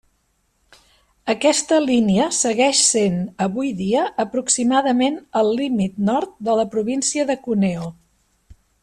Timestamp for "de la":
6.49-6.69